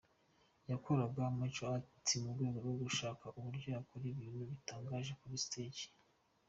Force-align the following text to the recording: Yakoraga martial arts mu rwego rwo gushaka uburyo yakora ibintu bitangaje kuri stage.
Yakoraga 0.69 1.23
martial 1.39 1.69
arts 1.73 2.09
mu 2.23 2.29
rwego 2.35 2.57
rwo 2.65 2.75
gushaka 2.83 3.25
uburyo 3.37 3.67
yakora 3.75 4.03
ibintu 4.13 4.41
bitangaje 4.51 5.11
kuri 5.19 5.35
stage. 5.45 5.85